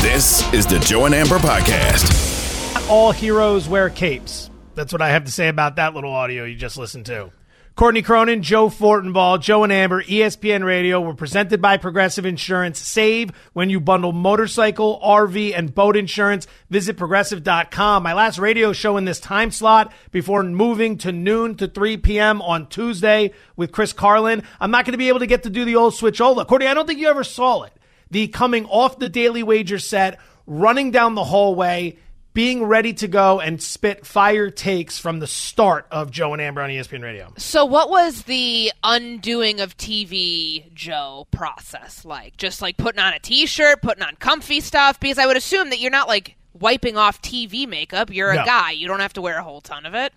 [0.00, 2.88] This is the Joe and Amber Podcast.
[2.88, 4.48] All heroes wear capes.
[4.76, 7.32] That's what I have to say about that little audio you just listened to.
[7.74, 12.78] Courtney Cronin, Joe Fortenbaugh, Joe and Amber, ESPN Radio were presented by Progressive Insurance.
[12.78, 16.46] Save when you bundle motorcycle, RV, and boat insurance.
[16.70, 18.04] Visit progressive.com.
[18.04, 22.40] My last radio show in this time slot before moving to noon to 3 p.m.
[22.42, 24.44] on Tuesday with Chris Carlin.
[24.60, 26.46] I'm not going to be able to get to do the old switch switchola.
[26.46, 27.72] Courtney, I don't think you ever saw it.
[28.10, 31.96] The coming off the Daily Wager set, running down the hallway,
[32.34, 36.62] being ready to go and spit fire takes from the start of Joe and Amber
[36.62, 37.32] on ESPN Radio.
[37.36, 42.36] So, what was the undoing of TV Joe process like?
[42.36, 45.00] Just like putting on a t shirt, putting on comfy stuff?
[45.00, 48.12] Because I would assume that you're not like wiping off TV makeup.
[48.12, 48.44] You're a No.
[48.44, 48.70] guy.
[48.70, 50.12] You don't have to wear a whole ton of it.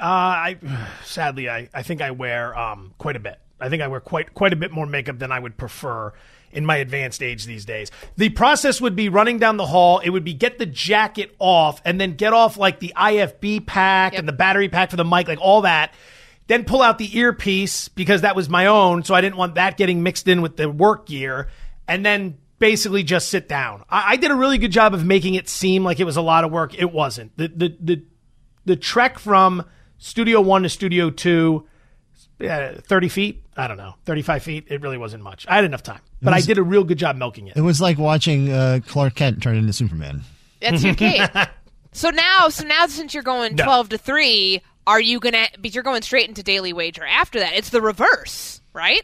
[0.00, 0.56] Uh, I
[1.04, 3.38] sadly, I, I think I wear um, quite a bit.
[3.60, 6.12] I think I wear quite quite a bit more makeup than I would prefer
[6.52, 7.90] in my advanced age these days.
[8.16, 9.98] The process would be running down the hall.
[10.00, 14.12] It would be get the jacket off and then get off like the IFB pack
[14.12, 14.18] Yep.
[14.20, 15.94] and the battery pack for the mic, like all that.
[16.48, 19.76] Then pull out the earpiece because that was my own, so I didn't want that
[19.76, 21.48] getting mixed in with the work gear.
[21.88, 23.82] And then basically just sit down.
[23.90, 26.22] I, I did a really good job of making it seem like it was a
[26.22, 26.78] lot of work.
[26.78, 27.36] It wasn't.
[27.36, 28.02] The the the
[28.64, 29.64] the trek from
[29.98, 31.66] Studio One to Studio Two,
[32.38, 33.44] yeah, thirty feet.
[33.56, 34.66] I don't know, thirty-five feet.
[34.68, 35.46] It really wasn't much.
[35.48, 37.56] I had enough time, but I did a real good job milking it.
[37.56, 40.22] It was like watching uh, Clark Kent turn into Superman.
[40.60, 41.28] That's your cape.
[41.92, 43.64] so now, so now since you're going No.
[43.64, 45.46] twelve to three, are you gonna?
[45.60, 47.54] Because you're going straight into Daily Wager after that.
[47.54, 49.02] It's the reverse, right?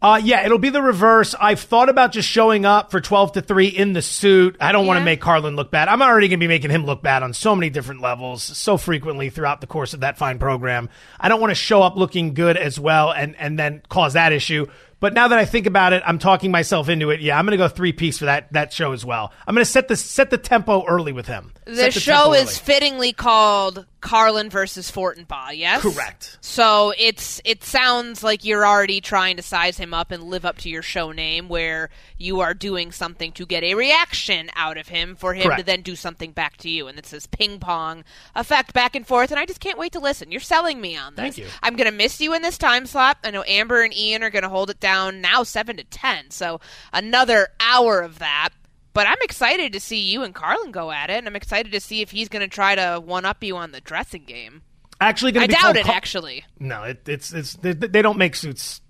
[0.00, 1.34] Uh, yeah, it'll be the reverse.
[1.40, 4.56] I've thought about just showing up for 12 to 3 in the suit.
[4.60, 5.06] I don't want to Yeah.
[5.06, 5.88] make Carlin look bad.
[5.88, 8.76] I'm already going to be making him look bad on so many different levels, so
[8.76, 10.88] frequently throughout the course of that fine program.
[11.18, 14.32] I don't want to show up looking good as well and, and then cause that
[14.32, 14.66] issue.
[15.00, 17.20] But now that I think about it, I'm talking myself into it.
[17.20, 19.32] Yeah, I'm going to go three piece for that that show as well.
[19.46, 21.52] I'm going to set the set the tempo early with him.
[21.64, 25.56] The, Set show is fittingly called Carlin versus Fortenbaugh.
[25.56, 26.38] Yes, Correct.
[26.40, 30.58] So it's it sounds like you're already trying to size him up and live up
[30.58, 34.88] to your show name, where you are doing something to get a reaction out of
[34.88, 38.04] him for him to then do something back to you, and it's this ping pong
[38.34, 39.30] effect back and forth.
[39.30, 40.30] And I just can't wait to listen.
[40.30, 41.22] You're selling me on this.
[41.22, 41.46] Thank you.
[41.62, 43.18] I'm gonna miss you in this time slot.
[43.24, 46.30] I know Amber and Ian are gonna hold it down now, seven to ten.
[46.30, 46.60] So
[46.92, 48.50] another hour of that.
[48.98, 51.78] But I'm excited to see you and Carlin go at it, and I'm excited to
[51.78, 54.60] see if he's going to try to one up you on the dressing game.
[55.00, 56.44] actually going I doubt it, Car- actually.
[56.58, 58.80] No, it, it's it's they, they don't make suits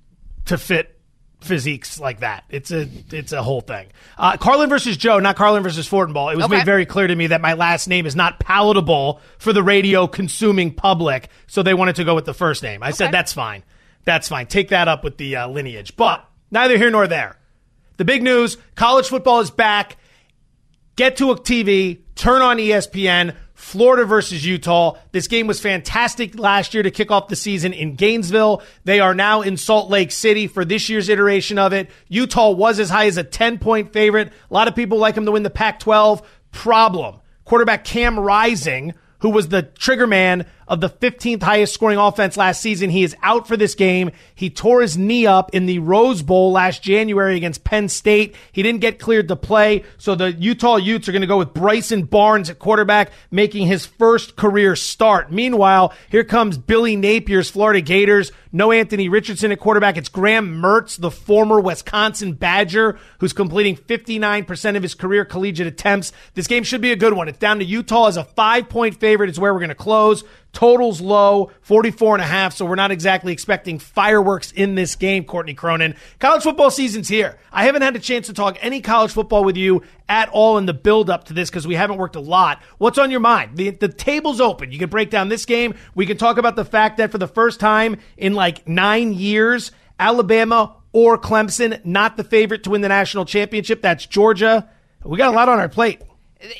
[0.46, 0.98] to fit
[1.42, 2.44] physiques like that.
[2.48, 3.88] It's a it's a whole thing.
[4.16, 6.32] Uh, Carlin versus Joe, not Carlin versus Fortenbaugh.
[6.32, 6.56] It was Okay.
[6.56, 10.06] made very clear to me that my last name is not palatable for the radio
[10.06, 12.82] consuming public, so they wanted to go with the first name.
[12.82, 13.62] I said that's fine,
[14.04, 14.46] that's fine.
[14.46, 17.34] Take that up with the uh, lineage, but neither here nor there.
[17.98, 19.98] The big news: college football is back
[20.98, 23.34] get to a TV, turn on ESPN.
[23.54, 24.96] Florida versus Utah.
[25.10, 28.62] This game was fantastic last year to kick off the season in Gainesville.
[28.84, 31.90] They are now in Salt Lake City for this year's iteration of it.
[32.06, 34.28] Utah was as high as a 10 point favorite.
[34.28, 36.22] A lot of people like them to win the Pac 12.
[36.52, 37.16] Problem.
[37.44, 42.60] Quarterback Cam Rising, who was the trigger man of the 15th highest scoring offense last
[42.60, 42.90] season.
[42.90, 44.12] He is out for this game.
[44.34, 48.36] He tore his knee up in the Rose Bowl last January against Penn State.
[48.52, 51.54] He didn't get cleared to play, so the Utah Utes are going to go with
[51.54, 55.32] Bryson Barnes at quarterback, making his first career start.
[55.32, 58.30] Meanwhile, here comes Billy Napier's Florida Gators.
[58.52, 59.96] No Anthony Richardson at quarterback.
[59.96, 66.12] It's Graham Mertz, the former Wisconsin Badger, who's completing 59% of his career collegiate attempts.
[66.34, 67.28] This game should be a good one.
[67.28, 69.28] It's down to Utah as a five point favorite.
[69.28, 70.24] It's where we're going to close.
[70.52, 72.54] Totals low, 44 and a half.
[72.54, 75.94] So we're not exactly expecting fireworks in this game, Courtney Cronin.
[76.18, 77.38] College football season's here.
[77.52, 80.66] I haven't had a chance to talk any college football with you at all in
[80.66, 82.62] the build up to this because we haven't worked a lot.
[82.78, 83.56] What's on your mind?
[83.56, 84.72] The, the table's open.
[84.72, 85.74] You can break down this game.
[85.94, 89.70] We can talk about the fact that for the first time in like nine years,
[90.00, 93.82] Alabama or Clemson, not the favorite to win the national championship.
[93.82, 94.68] That's Georgia.
[95.04, 96.02] We got a lot on our plate.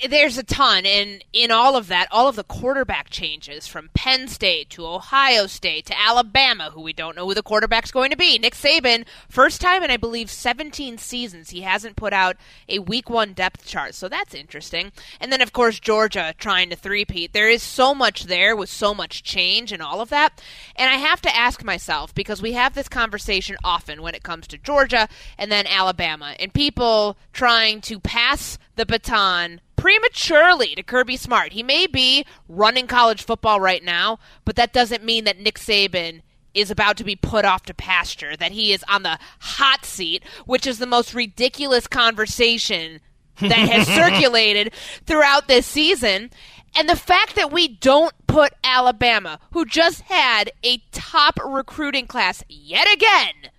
[0.09, 4.27] There's a ton and in all of that all of the quarterback changes from penn
[4.27, 8.17] state to ohio state to alabama who we don't know who the quarterback's going to
[8.17, 8.39] be.
[8.39, 12.37] Nick saban first time in i believe 17 seasons he hasn't put out
[12.69, 14.91] a week one depth chart so that's interesting.
[15.21, 17.33] And then of course georgia trying to threepeat.
[17.33, 20.43] There is so much there with so much change and all of that.
[20.75, 24.49] And i have to ask myself because we have this conversation often when it comes
[24.49, 31.17] to georgia and then alabama and people trying to pass the baton prematurely to Kirby
[31.17, 31.53] Smart.
[31.53, 36.23] He may be running college football right now, but that doesn't mean that Nick Saban
[36.55, 40.25] is about to be put off to pasture, that he is on the hot seat,
[40.47, 43.01] which is the most ridiculous conversation
[43.41, 44.73] that has circulated
[45.07, 46.31] throughout this season.
[46.75, 52.43] And the fact that we don't put Alabama, who just had a top recruiting class
[52.49, 53.53] yet again,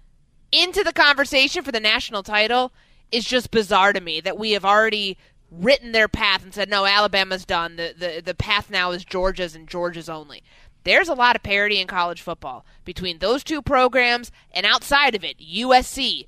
[0.51, 2.71] into the conversation for the national title
[3.11, 5.17] is just bizarre to me that we have already
[5.51, 7.75] written their path and said, no, Alabama's done.
[7.75, 10.43] The, the, the path now is Georgia's and Georgia's only.
[10.83, 15.23] There's a lot of parity in college football between those two programs and outside of
[15.23, 16.25] it USC,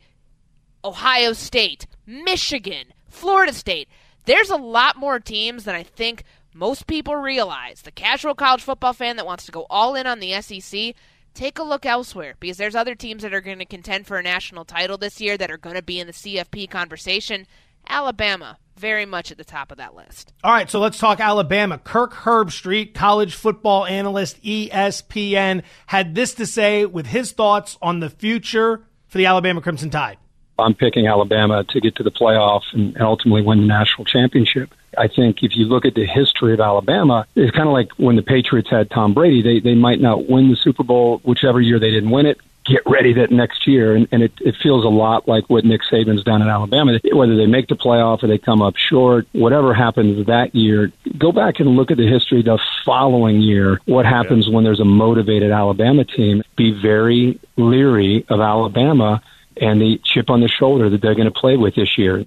[0.84, 3.88] Ohio State, Michigan, Florida State.
[4.26, 6.24] There's a lot more teams than I think
[6.54, 7.82] most people realize.
[7.82, 10.96] The casual college football fan that wants to go all in on the SEC,
[11.34, 14.24] take a look elsewhere because there's other teams that are going to contend for a
[14.24, 17.48] national title this year that are going to be in the CFP conversation.
[17.88, 20.34] Alabama, very much at the top of that list.
[20.44, 21.78] All right, so let's talk Alabama.
[21.78, 28.10] Kirk Herbstreit, college football analyst, ESPN, had this to say with his thoughts on the
[28.10, 30.18] future for the Alabama Crimson Tide.
[30.62, 34.74] I'm picking Alabama to get to the playoff and ultimately win the national championship.
[34.98, 38.16] I think if you look at the history of Alabama, it's kind of like when
[38.16, 39.42] the Patriots had Tom Brady.
[39.42, 42.82] They they might not win the Super Bowl whichever year they didn't win it get
[42.86, 43.96] ready that next year.
[43.96, 47.00] And, and it, it feels a lot like what Nick Saban's done in Alabama.
[47.12, 51.32] Whether they make the playoff or they come up short, whatever happens that year, go
[51.32, 53.80] back and look at the history the following year.
[53.86, 54.54] What happens yeah.
[54.54, 56.44] when there's a motivated Alabama team?
[56.56, 59.22] Be very leery of Alabama
[59.58, 62.26] and the chip on the shoulder that they're going to play with this year.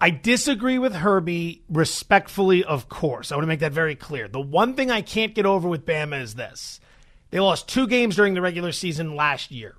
[0.00, 3.30] I disagree with Herbie respectfully, of course.
[3.30, 4.26] I want to make that very clear.
[4.26, 6.80] The one thing I can't get over with Bama is this
[7.30, 9.76] they lost two games during the regular season last year.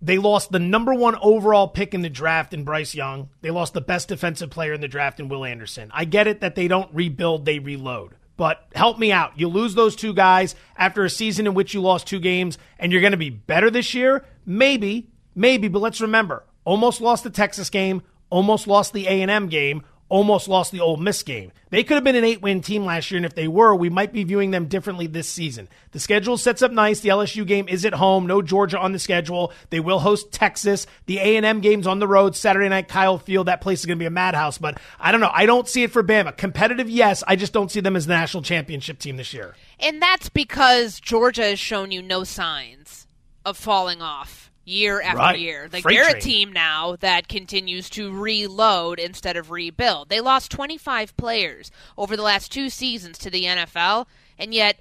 [0.00, 3.30] They lost the number one overall pick in the draft in Bryce Young.
[3.40, 5.90] They lost the best defensive player in the draft in Will Anderson.
[5.92, 8.14] I get it that they don't rebuild, they reload.
[8.36, 9.38] But help me out.
[9.38, 12.92] You lose those two guys after a season in which you lost two games and
[12.92, 14.24] you're going to be better this year?
[14.46, 19.82] Maybe, maybe, but let's remember, almost lost the Texas game, almost lost the A&M game,
[20.08, 21.52] almost lost the Ole Miss game.
[21.70, 23.90] They could have been an eight win team last year, and if they were, we
[23.90, 25.68] might be viewing them differently this season.
[25.90, 27.00] The schedule sets up nice.
[27.00, 28.26] The LSU game is at home.
[28.26, 29.52] No Georgia on the schedule.
[29.70, 30.86] They will host Texas.
[31.06, 33.48] The A&M game's on the road Saturday night, Kyle Field.
[33.48, 35.32] That place is going to be a madhouse, but I don't know.
[35.32, 36.36] I don't see it for Bama.
[36.36, 37.24] Competitive, yes.
[37.26, 39.54] I just don't see them as the national championship team this year.
[39.80, 43.05] And that's because Georgia has shown you no signs
[43.46, 45.38] of falling off year after right.
[45.38, 45.68] year.
[45.72, 46.16] Like Freight they're train.
[46.16, 50.08] a team now that continues to reload instead of rebuild.
[50.08, 54.06] They lost 25 players over the last two seasons to the NFL,
[54.38, 54.78] and yet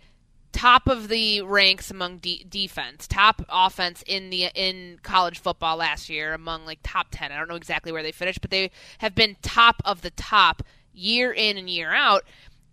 [0.52, 6.10] top of the ranks among de- defense, top offense in the in college football last
[6.10, 7.32] year among like top 10.
[7.32, 10.64] I don't know exactly where they finished, but they have been top of the top
[10.94, 12.24] year in and year out.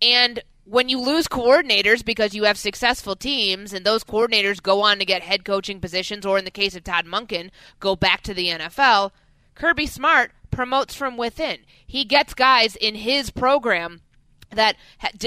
[0.01, 4.99] And when you lose coordinators because you have successful teams and those coordinators go on
[4.99, 7.51] to get head coaching positions or in the case of Todd Monken
[7.81, 9.11] go back to the NFL,
[9.55, 11.59] Kirby Smart promotes from within.
[11.85, 14.03] He gets guys in his program
[14.51, 14.77] that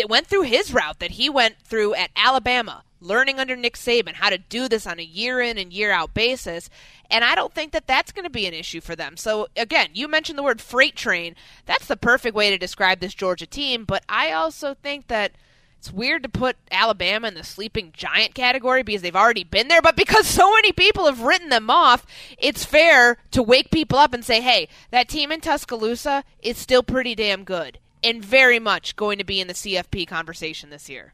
[0.08, 4.30] went through his route that he went through at Alabama, learning under Nick Saban how
[4.30, 6.70] to do this on a year in and year out basis.
[7.10, 9.18] And I don't think that that's going to be an issue for them.
[9.18, 11.36] So, again, you mentioned the word freight train.
[11.66, 13.86] That's the perfect way to describe this Georgia team.
[13.86, 15.32] But I also think that
[15.78, 19.84] it's weird to put Alabama in the sleeping giant category because they've already been there.
[19.84, 22.08] But because so many people have written them off,
[22.40, 26.82] it's fair to wake people up and say, hey, that team in Tuscaloosa is still
[26.82, 31.14] pretty damn good and very much going to be in the CFP conversation this year.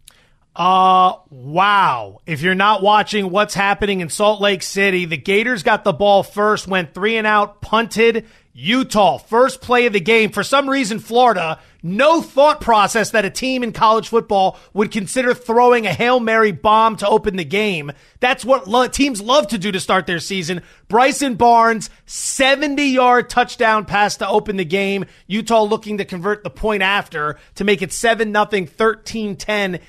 [0.55, 2.19] Uh, wow.
[2.25, 6.23] If you're not watching what's happening in Salt Lake City, the Gators got the ball
[6.23, 8.25] first, went three and out, punted.
[8.53, 10.29] Utah, first play of the game.
[10.29, 15.33] For some reason, Florida, no thought process that a team in college football would consider
[15.33, 17.93] throwing a Hail Mary bomb to open the game.
[18.19, 20.63] That's what lo- teams love to do to start their season.
[20.89, 25.05] Bryson Barnes, 70 yard touchdown pass to open the game.
[25.27, 29.79] Utah looking to convert the point after to make it 7 0, 13 10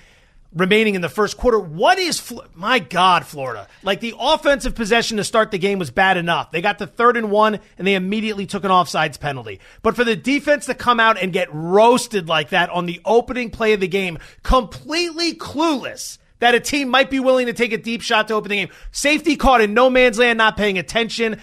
[0.55, 1.59] remaining in the first quarter.
[1.59, 3.69] What is my God, Florida?
[3.83, 6.51] Like the offensive possession to start the game was bad enough.
[6.51, 9.61] They got the third and one and they immediately took an offsides penalty.
[9.83, 13.51] But for the defense to come out and get roasted like that on the opening
[13.51, 17.79] play of the game, completely clueless that a team might be willing to take a
[17.79, 18.69] deep shot to open the game.
[18.91, 21.41] Safety caught in no man's land, not paying attention.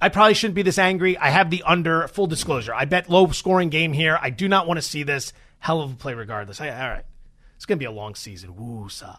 [0.00, 1.16] I probably shouldn't be this angry.
[1.18, 2.06] I have the under.
[2.08, 2.74] Full disclosure.
[2.74, 4.18] I bet low scoring game here.
[4.20, 5.32] I do not want to see this.
[5.58, 6.60] Hell of a play regardless.
[6.60, 7.04] All right.
[7.56, 8.54] It's going to be a long season.
[8.54, 9.16] Woo-sa.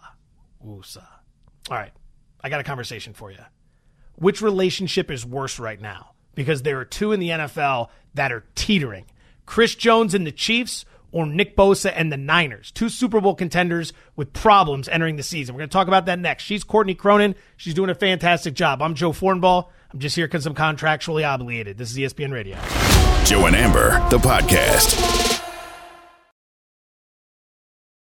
[0.62, 1.02] Woo-sa.
[1.70, 1.92] All right.
[2.42, 3.40] I got a conversation for you.
[4.16, 6.12] Which relationship is worse right now?
[6.36, 9.06] Because there are two in the NFL that are teetering.
[9.46, 12.72] Chris Jones and the Chiefs or Nick Bosa and the Niners.
[12.72, 15.56] Two Super Bowl contenders with problems entering the season.
[15.56, 16.44] We're going to talk about that next.
[16.44, 17.36] She's Courtney Cronin.
[17.56, 18.82] She's doing a fantastic job.
[18.82, 19.68] I'm Joe Fortenbaugh.
[19.92, 21.78] I'm just here because I'm contractually obligated.
[21.78, 22.58] This is ESPN Radio.
[23.24, 25.27] Joe and Amber, the podcast.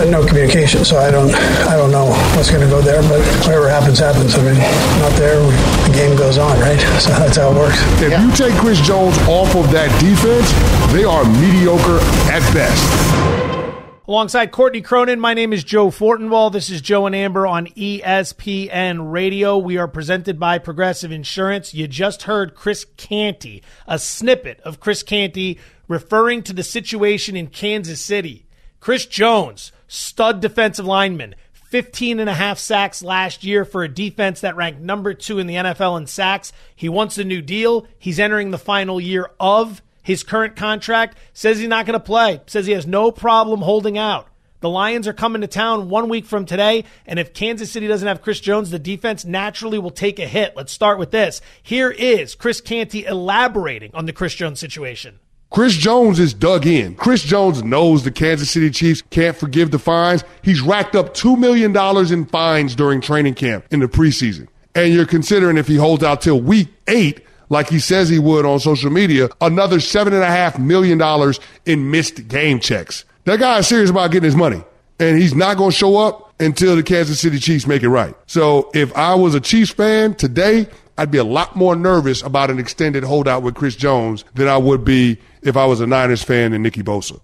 [0.00, 1.30] There's no communication, so I don't,
[1.68, 3.02] I don't know what's going to go there.
[3.02, 4.34] But whatever happens, happens.
[4.34, 4.56] I mean,
[4.98, 6.80] not there, the game goes on, right?
[7.00, 7.76] So that's how it works.
[8.00, 10.50] If you take Chris Jones off of that defense,
[10.94, 11.98] they are mediocre
[12.32, 14.08] at best.
[14.08, 16.50] Alongside Courtney Cronin, my name is Joe Fortenbaugh.
[16.50, 19.58] This is Joe and Amber on ESPN Radio.
[19.58, 21.74] We are presented by Progressive Insurance.
[21.74, 27.48] You just heard Chris Canty, a snippet of Chris Canty referring to the situation in
[27.48, 28.46] Kansas City.
[28.80, 34.40] Chris Jones, stud defensive lineman, 15 and a half sacks last year for a defense
[34.40, 36.52] that ranked number two in the NFL in sacks.
[36.74, 37.86] He wants a new deal.
[37.98, 41.18] He's entering the final year of his current contract.
[41.32, 42.40] Says he's not going to play.
[42.46, 44.28] Says he has no problem holding out.
[44.60, 48.06] The Lions are coming to town one week from today, and if Kansas City doesn't
[48.06, 50.54] have Chris Jones, the defense naturally will take a hit.
[50.54, 51.40] Let's start with this.
[51.62, 55.18] Here is Chris Canty elaborating on the Chris Jones situation.
[55.50, 56.94] Chris Jones is dug in.
[56.94, 60.22] Chris Jones knows the Kansas City Chiefs can't forgive the fines.
[60.42, 61.76] He's racked up $2 million
[62.12, 64.46] in fines during training camp in the preseason.
[64.76, 68.46] And you're considering if he holds out till week eight, like he says he would
[68.46, 71.34] on social media, another $7.5 million
[71.66, 73.04] in missed game checks.
[73.24, 74.62] That guy is serious about getting his money.
[75.00, 78.14] And he's not going to show up until the Kansas City Chiefs make it right.
[78.26, 80.68] So if I was a Chiefs fan today,
[81.00, 84.58] I'd be a lot more nervous about an extended holdout with Chris Jones than I
[84.58, 87.22] would be if I was a Niners fan and Nicky Bosa.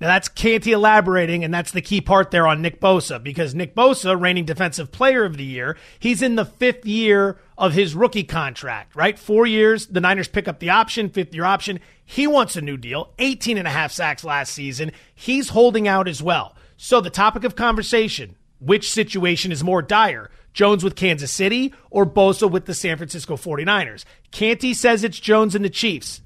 [0.00, 3.74] Now that's Canty elaborating, and that's the key part there on Nick Bosa because Nick
[3.74, 8.24] Bosa, reigning defensive player of the year, he's in the fifth year of his rookie
[8.24, 9.18] contract, right?
[9.18, 11.78] Four years, the Niners pick up the option, fifth year option.
[12.02, 14.92] He wants a new deal, 18 and a half sacks last season.
[15.14, 16.56] He's holding out as well.
[16.78, 20.30] So the topic of conversation, which situation is more dire?
[20.60, 24.04] Jones with Kansas City or Bosa with the San Francisco 49ers?
[24.30, 26.20] Canty says it's Jones and the Chiefs.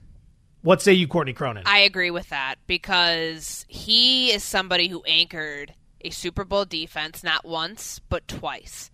[0.60, 1.62] What say you, Courtney Cronin?
[1.66, 7.44] I agree with that because he is somebody who anchored a Super Bowl defense not
[7.44, 8.90] once, but twice.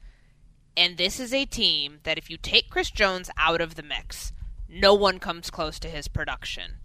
[0.76, 4.35] And this is a team that if you take Chris Jones out of the mix,
[4.68, 6.80] no one comes close to his production.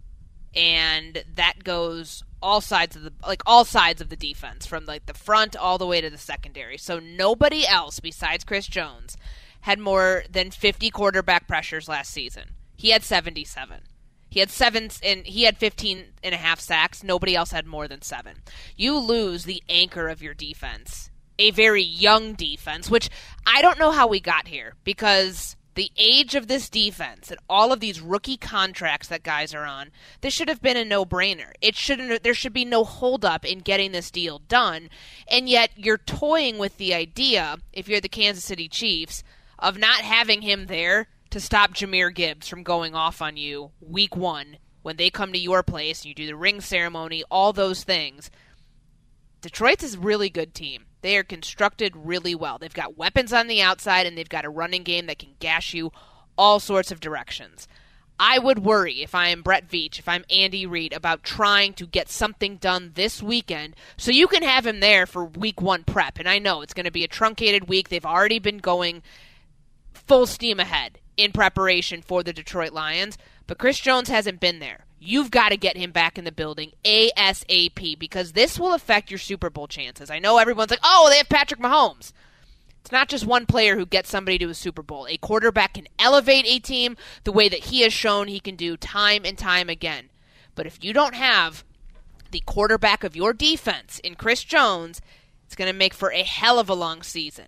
[0.54, 5.04] And that goes all sides of the like all sides of the defense from like
[5.06, 6.78] the front all the way to the secondary.
[6.78, 9.16] So nobody else besides Chris Jones
[9.62, 12.50] had more than 50 quarterback pressures last season.
[12.76, 13.80] He had 77.
[14.28, 17.02] He had seven, and he had 15 and a half sacks.
[17.02, 18.36] Nobody else had more than seven.
[18.76, 21.10] You lose the anchor of your defense,
[21.40, 23.10] a very young defense, which
[23.44, 27.72] I don't know how we got here because the age of this defense and all
[27.72, 29.90] of these rookie contracts that guys are on,
[30.22, 31.52] this should have been a no-brainer.
[31.60, 32.22] It shouldn't.
[32.22, 34.90] There should be no holdup in getting this deal done,
[35.28, 39.22] and yet you're toying with the idea, if you're the Kansas City Chiefs,
[39.58, 44.16] of not having him there to stop Jahmyr Gibbs from going off on you week
[44.16, 47.84] one when they come to your place and you do the ring ceremony, all those
[47.84, 48.30] things.
[49.40, 50.86] Detroit's a really good team.
[51.06, 52.58] They are constructed really well.
[52.58, 55.72] They've got weapons on the outside and they've got a running game that can gash
[55.72, 55.92] you
[56.36, 57.68] all sorts of directions.
[58.18, 61.86] I would worry if I am Brett Veach, if I'm Andy Reid, about trying to
[61.86, 66.18] get something done this weekend so you can have him there for week one prep.
[66.18, 67.88] And I know it's going to be a truncated week.
[67.88, 69.04] They've already been going
[69.94, 74.85] full steam ahead in preparation for the Detroit Lions, but Chris Jones hasn't been there.
[74.98, 79.18] You've got to get him back in the building ASAP because this will affect your
[79.18, 80.10] Super Bowl chances.
[80.10, 82.12] I know everyone's like, oh, they have Patrick Mahomes.
[82.80, 85.06] It's not just one player who gets somebody to a Super Bowl.
[85.08, 88.76] A quarterback can elevate a team the way that he has shown he can do
[88.76, 90.08] time and time again.
[90.54, 91.64] But if you don't have
[92.30, 95.00] the quarterback of your defense in Chris Jones,
[95.44, 97.46] it's going to make for a hell of a long season.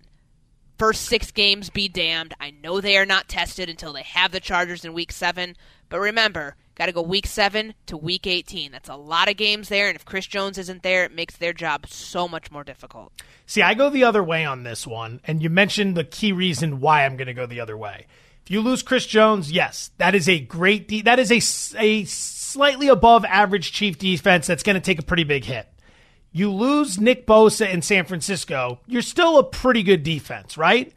[0.77, 2.33] First six games be damned.
[2.39, 5.55] I know they are not tested until they have the Chargers in week seven.
[5.89, 8.71] But remember, got to go week seven to week 18.
[8.71, 9.89] That's a lot of games there.
[9.89, 13.11] And if Chris Jones isn't there, it makes their job so much more difficult.
[13.45, 15.19] See, I go the other way on this one.
[15.25, 18.07] And you mentioned the key reason why I'm going to go the other way.
[18.45, 22.05] If you lose Chris Jones, yes, that is a great, de- that is a, a
[22.05, 25.67] slightly above average Chief defense that's going to take a pretty big hit.
[26.31, 30.93] You lose Nick Bosa in San Francisco, you're still a pretty good defense, right?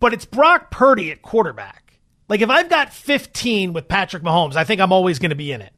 [0.00, 1.81] But it's Brock Purdy at quarterback.
[2.28, 5.52] Like if I've got 15 with Patrick Mahomes, I think I'm always going to be
[5.52, 5.72] in it.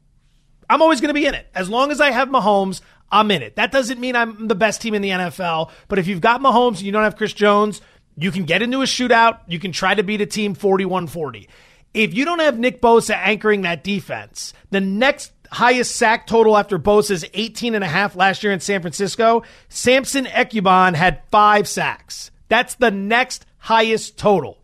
[0.69, 1.47] I'm always going to be in it.
[1.53, 3.55] As long as I have Mahomes, I'm in it.
[3.55, 6.77] That doesn't mean I'm the best team in the NFL, but if you've got Mahomes
[6.77, 7.81] and you don't have Chris Jones,
[8.17, 9.39] you can get into a shootout.
[9.47, 11.49] You can try to beat a team 41 40.
[11.93, 16.77] If you don't have Nick Bosa anchoring that defense, the next highest sack total after
[16.77, 22.31] Bosa's 18 and a half last year in San Francisco, Samson Ebukam had five sacks.
[22.49, 24.57] That's the next highest total.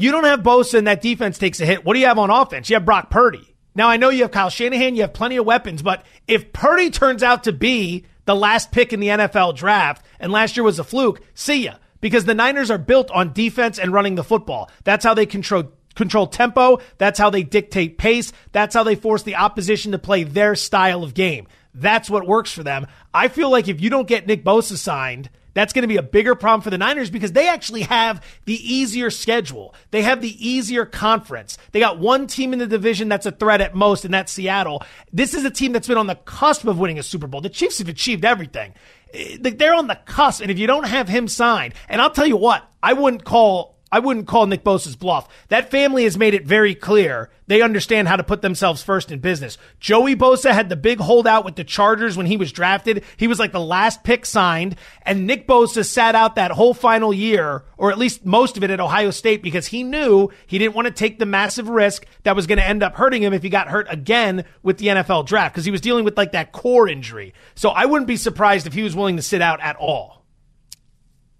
[0.00, 1.84] You don't have Bosa and that defense takes a hit.
[1.84, 2.70] What do you have on offense?
[2.70, 3.54] You have Brock Purdy.
[3.74, 6.88] Now I know you have Kyle Shanahan, you have plenty of weapons, but if Purdy
[6.88, 10.78] turns out to be the last pick in the NFL draft and last year was
[10.78, 11.74] a fluke, see ya.
[12.00, 14.70] Because the Niners are built on defense and running the football.
[14.84, 16.78] That's how they control control tempo.
[16.96, 18.32] That's how they dictate pace.
[18.52, 21.46] That's how they force the opposition to play their style of game.
[21.74, 22.86] That's what works for them.
[23.12, 25.28] I feel like if you don't get Nick Bosa signed,
[25.60, 28.54] that's going to be a bigger problem for the Niners because they actually have the
[28.54, 29.74] easier schedule.
[29.90, 31.58] They have the easier conference.
[31.72, 34.82] They got one team in the division that's a threat at most, and that's Seattle.
[35.12, 37.40] This is a team that's been on the cusp of winning a Super Bowl.
[37.40, 38.74] The Chiefs have achieved everything.
[39.12, 42.26] Eh, they're on the cusp, and if you don't have him signed, and I'll tell
[42.26, 45.28] you what, I wouldn't call I wouldn't call Nick Bosa's bluff.
[45.48, 49.18] That family has made it very clear they understand how to put themselves first in
[49.18, 49.58] business.
[49.80, 53.02] Joey Bosa had the big holdout with the Chargers when he was drafted.
[53.16, 57.12] He was like the last pick signed, and Nick Bosa sat out that whole final
[57.12, 60.76] year, or at least most of it at Ohio State, because he knew he didn't
[60.76, 63.42] want to take the massive risk that was going to end up hurting him if
[63.42, 66.52] he got hurt again with the NFL draft, because he was dealing with like that
[66.52, 67.34] core injury.
[67.56, 70.19] So I wouldn't be surprised if he was willing to sit out at all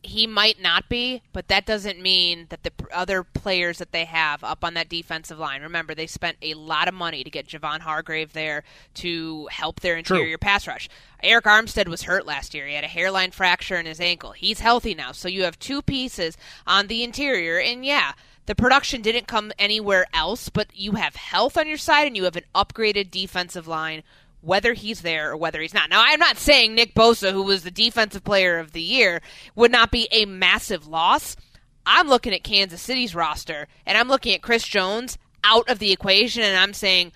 [0.02, 4.42] he might not be, but that doesn't mean that the other players that they have
[4.42, 5.62] up on that defensive line.
[5.62, 9.96] Remember, they spent a lot of money to get Javon Hargrave there to help their
[9.96, 10.38] interior True.
[10.38, 10.88] pass rush.
[11.22, 12.66] Arik Armstead was hurt last year.
[12.66, 14.32] He had a hairline fracture in his ankle.
[14.32, 15.12] He's healthy now.
[15.12, 16.36] So you have two pieces
[16.66, 17.58] on the interior.
[17.60, 18.12] And yeah,
[18.46, 22.24] the production didn't come anywhere else, but you have health on your side and you
[22.24, 24.02] have an upgraded defensive line
[24.40, 25.90] whether he's there or whether he's not.
[25.90, 29.20] Now, I'm not saying Nick Bosa, who was the defensive player of the year,
[29.54, 31.36] would not be a massive loss.
[31.86, 35.92] I'm looking at Kansas City's roster, and I'm looking at Chris Jones out of the
[35.92, 37.12] equation, and I'm saying,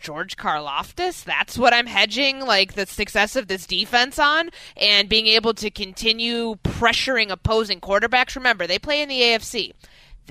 [0.00, 5.26] George Karlaftis, that's what I'm hedging like the success of this defense on and being
[5.26, 8.36] able to continue pressuring opposing quarterbacks.
[8.36, 9.72] Remember, they play in the AFC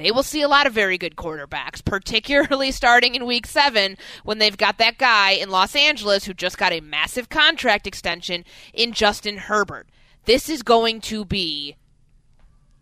[0.05, 4.37] they will see a lot of very good quarterbacks, particularly starting in week seven when
[4.37, 8.93] they've got that guy in Los Angeles who just got a massive contract extension in
[8.93, 9.87] Justin Herbert.
[10.25, 11.75] This is going to be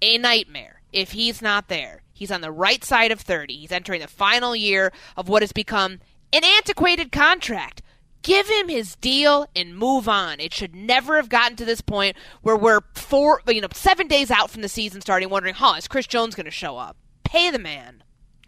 [0.02, 2.02] a nightmare if he's not there.
[2.14, 3.56] He's on the right side of 30.
[3.56, 6.00] He's entering the final year of what has become
[6.34, 7.82] an antiquated contract.
[8.22, 10.40] Give him his deal and move on.
[10.40, 14.32] It should never have gotten to this point where we're four, you know, seven days
[14.32, 16.98] out from the season starting, wondering, huh, is Chris Jones going to show up?
[17.26, 18.04] Pay the man.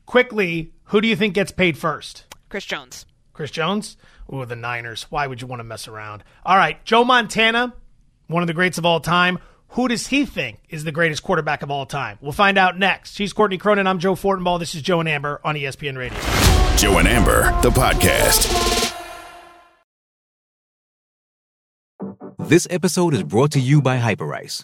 [0.06, 2.26] Quickly, who do you think gets paid first?
[2.50, 3.06] Chris Jones.
[3.34, 3.98] Chris Jones?
[4.34, 5.04] Ooh, the Niners.
[5.10, 6.24] Why would you want to mess around?
[6.46, 7.74] All right, Joe Montana,
[8.28, 9.40] one of the greats of all time.
[9.72, 12.18] Who does he think is the greatest quarterback of all time?
[12.22, 13.16] We'll find out next.
[13.16, 13.86] She's Courtney Cronin.
[13.86, 14.60] I'm Joe Fortenbaugh.
[14.60, 16.18] This is Joe and Amber on ESPN Radio.
[16.78, 18.94] Joe and Amber, the podcast.
[22.40, 24.64] This episode is brought to you by Hyperice,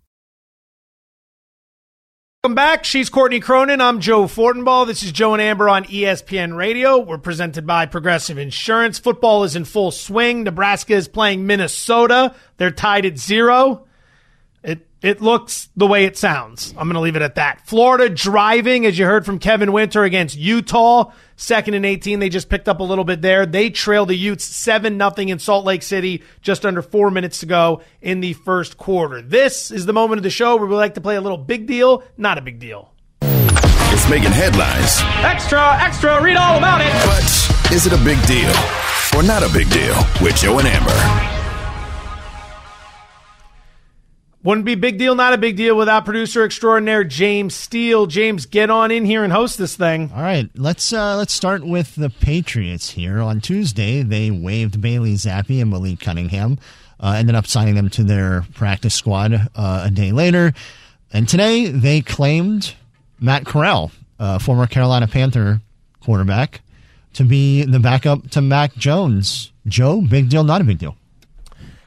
[2.43, 2.85] Welcome back.
[2.85, 3.81] She's Courtney Cronin.
[3.81, 4.87] I'm Joe Fortenbaugh.
[4.87, 6.97] This is Joe and Amber on ESPN Radio.
[6.97, 8.97] We're presented by Progressive Insurance.
[8.97, 10.41] Football is in full swing.
[10.41, 12.33] Nebraska is playing Minnesota.
[12.57, 13.85] They're tied at zero.
[15.01, 16.71] It it looks the way it sounds.
[16.77, 17.67] I'm going to leave it at that.
[17.67, 22.19] Florida driving, as you heard from Kevin Winter against Utah, second and 18.
[22.19, 23.45] They just picked up a little bit there.
[23.45, 27.45] They trail the Utes seven nothing in Salt Lake City, just under four minutes to
[27.45, 29.21] go in the first quarter.
[29.21, 31.67] This is the moment of the show where we like to play a little big
[31.67, 32.93] deal, not a big deal.
[33.21, 35.01] It's making headlines.
[35.25, 36.93] Extra, extra, read all about it.
[37.05, 38.55] But is it a big deal
[39.13, 41.30] or not a big deal with Joe and Amber?
[44.43, 48.07] Wouldn't be big deal, not a big deal without producer extraordinaire James Steele.
[48.07, 50.11] James, get on in here and host this thing.
[50.15, 53.19] All right, let's uh, let's start with the Patriots here.
[53.19, 56.57] On Tuesday, they waived Bailey Zappe and Malik Cunningham.
[56.99, 60.53] Uh, ended up signing them to their practice squad uh, a day later,
[61.13, 62.73] and today they claimed
[63.19, 65.61] Matt Corral, uh, former Carolina Panther
[66.03, 66.61] quarterback,
[67.13, 69.51] to be the backup to Mac Jones.
[69.67, 70.95] Joe, big deal, not a big deal.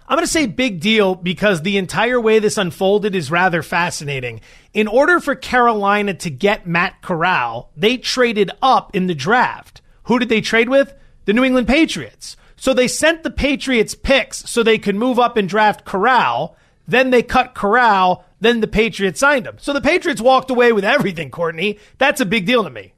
[0.07, 4.43] I'm going to say big deal because the entire way this unfolded is rather fascinating.
[4.75, 9.81] In order for Carolina to get Matt Corral, they traded up in the draft.
[10.05, 10.93] Who did they trade with?
[11.25, 12.37] The New England Patriots.
[12.57, 16.57] So they sent the Patriots picks so they could move up and draft Corral.
[16.87, 18.27] Then they cut Corral.
[18.41, 19.57] Then the Patriots signed him.
[19.59, 21.79] So the Patriots walked away with everything, Courtney.
[21.97, 22.93] That's a big deal to me.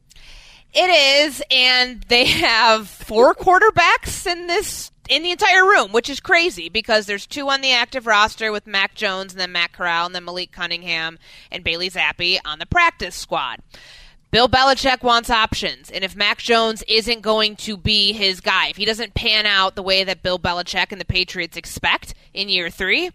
[0.75, 6.21] It is, and they have four quarterbacks in this in the entire room, which is
[6.21, 10.07] crazy because there's two on the active roster with Mac Jones and then Matt Corral
[10.07, 11.19] and then Malik Cunningham
[11.51, 13.61] and Bailey Zappe on the practice squad.
[14.33, 18.77] Bill Belichick wants options, and if Mac Jones isn't going to be his guy, if
[18.77, 22.69] he doesn't pan out the way that Bill Belichick and the Patriots expect in year
[22.69, 23.11] three,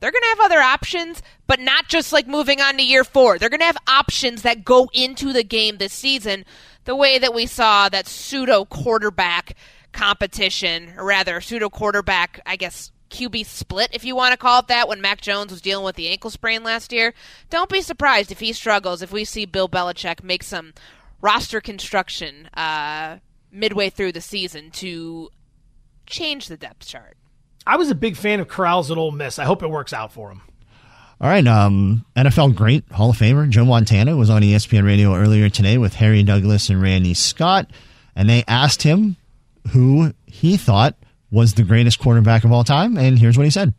[0.00, 3.38] they're going to have other options, but not just like moving on to year four.
[3.38, 6.44] They're going to have options that go into the game this season,
[6.84, 9.56] the way that we saw that pseudo quarterback
[9.94, 14.66] competition, or rather, pseudo quarterback, I guess, QB split, if you want to call it
[14.66, 17.14] that, when Mac Jones was dealing with the ankle sprain last year.
[17.48, 20.74] Don't be surprised if he struggles, if we see Bill Belichick make some
[21.20, 23.18] roster construction uh,
[23.50, 25.30] midway through the season to
[26.06, 27.16] change the depth chart.
[27.66, 29.38] I was a big fan of Corral's at Ole Miss.
[29.38, 30.42] I hope it works out for him.
[31.20, 35.48] All right, um, NFL great Hall of Famer Joe Montana was on ESPN Radio earlier
[35.48, 37.70] today with Harry Douglas and Randy Scott,
[38.16, 39.16] and they asked him
[39.72, 40.96] who he thought
[41.30, 43.74] was the greatest quarterback of all time, and here's what he said.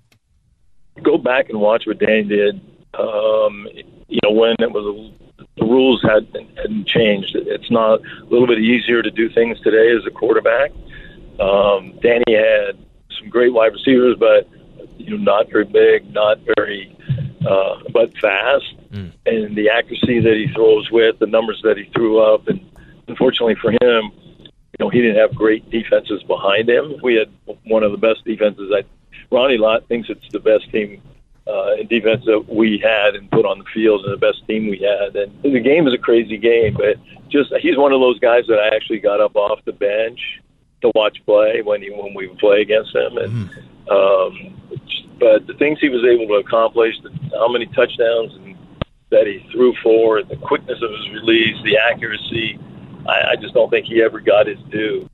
[1.04, 2.56] Go back and watch what Dan did.
[2.93, 3.67] Um,
[4.08, 5.12] you know, when it was
[5.58, 7.36] the rules had hadn't changed.
[7.36, 10.71] It's not a little bit easier to do things today as a quarterback.
[11.39, 12.78] Um, Danny had
[13.19, 14.48] some great wide receivers, but
[14.98, 16.95] you know, not very big, not very,
[17.48, 19.12] uh, but fast, mm.
[19.26, 22.60] and the accuracy that he throws with, the numbers that he threw up, and
[23.08, 24.12] unfortunately for him,
[24.77, 26.95] you know, he didn't have great defenses behind him.
[27.01, 27.31] We had
[27.65, 28.71] one of the best defenses.
[28.73, 28.83] I,
[29.31, 31.01] Ronnie Lott thinks it's the best team
[31.47, 34.69] uh, in defense that we had and put on the field, and the best team
[34.69, 35.15] we had.
[35.15, 36.97] And the game is a crazy game, but
[37.29, 40.19] just he's one of those guys that I actually got up off the bench
[40.81, 43.49] to watch play when he when we play against him, and.
[43.49, 43.71] Mm.
[43.88, 44.55] Um,
[45.19, 48.57] but the things he was able to accomplish, the, how many touchdowns and,
[49.11, 52.59] that he threw for, the quickness of his release, the accuracy,
[53.08, 55.10] I, I just don't think he ever got his due.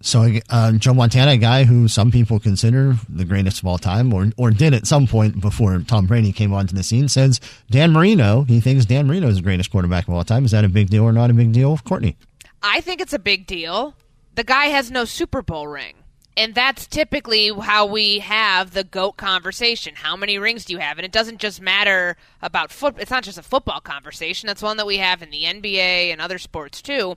[0.00, 4.12] So uh, Joe Montana, a guy who some people consider the greatest of all time,
[4.12, 7.92] or or did at some point before Tom Brady came onto the scene, says Dan
[7.92, 8.42] Marino.
[8.42, 10.44] He thinks Dan Marino is the greatest quarterback of all time.
[10.44, 12.18] Is that a big deal or not a big deal, Courtney?
[12.62, 13.94] I think it's a big deal.
[14.34, 15.94] The guy has no Super Bowl ring.
[16.36, 19.94] And that's typically how we have the GOAT conversation.
[19.94, 20.98] How many rings do you have?
[20.98, 22.96] And it doesn't just matter about foot.
[22.98, 24.48] It's not just a football conversation.
[24.48, 27.16] That's one that we have in the NBA and other sports too.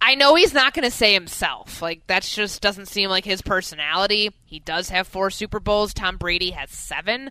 [0.00, 1.80] I know he's not going to say himself.
[1.80, 4.30] Like that just doesn't seem like his personality.
[4.44, 5.94] He does have four Super Bowls.
[5.94, 7.30] Tom Brady has seven.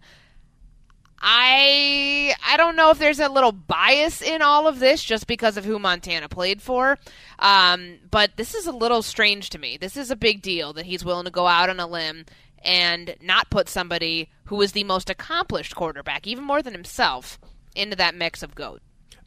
[1.20, 2.15] I
[2.56, 5.66] I don't know if there's a little bias in all of this just because of
[5.66, 6.98] who Montana played for,
[7.40, 9.76] um, but this is a little strange to me.
[9.76, 12.24] This is a big deal that he's willing to go out on a limb
[12.64, 17.42] and not put somebody who is the most accomplished quarterback, even more than himself,
[17.76, 18.82] into that mix of goat.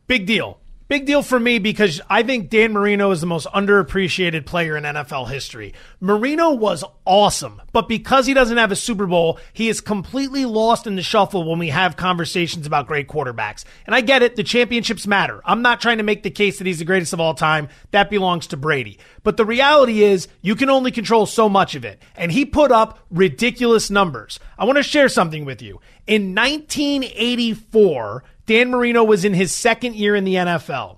[0.06, 0.58] Big deal.
[0.88, 4.84] Big deal for me because I think Dan Marino is the most underappreciated player in
[4.84, 5.74] NFL history.
[6.00, 10.86] Marino was awesome, but because he doesn't have a Super Bowl, he is completely lost
[10.86, 13.66] in the shuffle when we have conversations about great quarterbacks.
[13.84, 15.42] And I get it, the championships matter.
[15.44, 17.68] I'm not trying to make the case that he's the greatest of all time.
[17.90, 18.98] That belongs to Brady.
[19.24, 22.00] But the reality is, you can only control so much of it.
[22.16, 24.40] And he put up ridiculous numbers.
[24.58, 25.82] I want to share something with you.
[26.06, 30.96] In 1984, Dan Marino was in his second year in the NFL.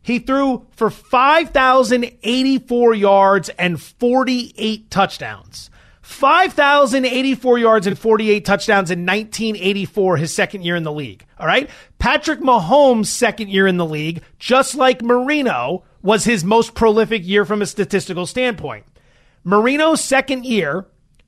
[0.00, 5.68] He threw for 5,084 yards and 48 touchdowns.
[6.00, 11.26] 5,084 yards and 48 touchdowns in 1984, his second year in the league.
[11.38, 11.68] All right.
[11.98, 17.44] Patrick Mahomes' second year in the league, just like Marino, was his most prolific year
[17.44, 18.86] from a statistical standpoint.
[19.44, 20.86] Marino's second year,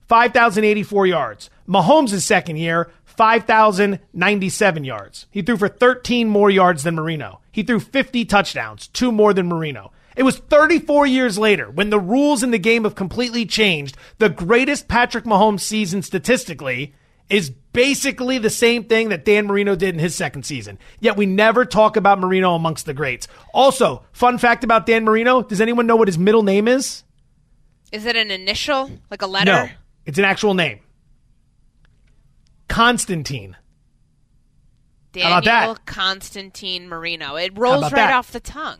[0.09, 1.51] 5,084 yards.
[1.69, 5.27] Mahomes' second year, 5,097 yards.
[5.31, 7.41] He threw for 13 more yards than Marino.
[7.51, 9.93] He threw 50 touchdowns, two more than Marino.
[10.17, 13.97] It was 34 years later when the rules in the game have completely changed.
[14.19, 16.95] The greatest Patrick Mahomes season statistically
[17.31, 20.79] is basically the same thing that Dan Marino did in his second season.
[21.01, 23.27] Yet we never talk about Marino amongst the greats.
[23.55, 27.05] Also, fun fact about Dan Marino does anyone know what his middle name is?
[27.91, 29.51] Is it an initial, like a letter?
[29.51, 29.69] No,
[30.05, 30.81] it's an actual name.
[32.73, 33.57] Constantine.
[35.13, 35.87] Daniel How about that?
[35.87, 37.37] Constantine Marino.
[37.37, 38.15] It rolls right that?
[38.15, 38.79] off the tongue.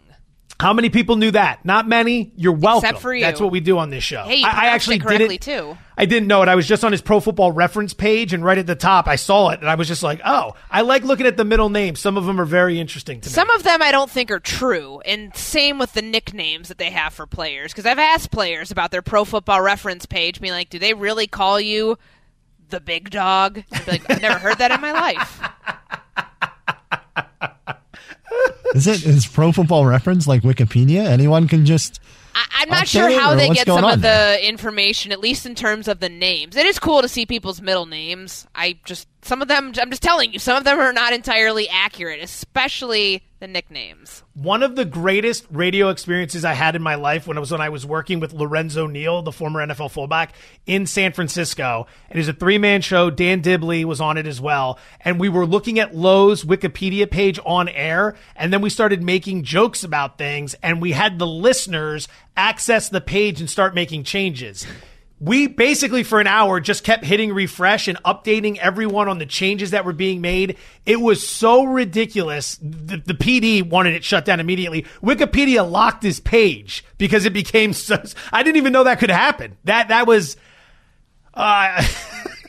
[0.59, 1.65] How many people knew that?
[1.65, 2.33] Not many.
[2.37, 2.89] You're welcome.
[2.89, 3.21] Except for you.
[3.21, 4.23] That's what we do on this show.
[4.23, 5.43] Hey, you I, I actually it didn't.
[5.43, 5.77] too.
[5.99, 6.49] I didn't know it.
[6.49, 9.17] I was just on his Pro Football Reference page, and right at the top, I
[9.17, 11.99] saw it, and I was just like, "Oh, I like looking at the middle names.
[12.01, 14.39] Some of them are very interesting to me." Some of them I don't think are
[14.41, 17.73] true, and same with the nicknames that they have for players.
[17.73, 21.27] Because I've asked players about their Pro Football Reference page, being like, "Do they really
[21.27, 21.99] call you
[22.73, 25.41] the big dog?" I'd be like, "I've never heard that in my life."
[28.75, 31.05] Is it is Pro Football Reference like Wikipedia?
[31.05, 32.01] Anyone can just.
[32.35, 34.39] I, I'm not sure how they get some of there?
[34.39, 36.57] the information, at least in terms of the names.
[36.57, 38.47] It is cool to see people's middle names.
[38.55, 39.73] I just some of them.
[39.81, 44.23] I'm just telling you, some of them are not entirely accurate, especially the nicknames.
[44.35, 47.61] One of the greatest radio experiences I had in my life when it was when
[47.61, 50.35] I was working with Lorenzo Neal, the former NFL fullback,
[50.67, 51.87] in San Francisco.
[52.11, 53.11] It is a three man show.
[53.11, 54.79] Dan Dibley was on it as well.
[55.01, 58.17] And we were looking at Lowe's Wikipedia page on air.
[58.35, 60.55] And then we started making jokes about things.
[60.63, 64.67] And we had the listeners access the page and start making changes.
[65.23, 69.71] We basically, for an hour, just kept hitting refresh and updating everyone on the changes
[69.71, 70.57] that were being made.
[70.85, 72.59] It was so ridiculous.
[72.61, 74.85] The, the PD wanted it shut down immediately.
[75.01, 78.03] Wikipedia locked his page because it became so.
[78.33, 79.57] I didn't even know that could happen.
[79.63, 80.37] That that was
[81.35, 81.87] uh,